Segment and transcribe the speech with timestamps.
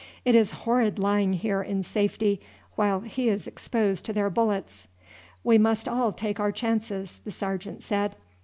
[0.25, 2.41] "It is horrid lying here in safety
[2.73, 4.87] while he is exposed to their bullets."
[5.43, 8.15] "We must all take our chances," the sergeant said.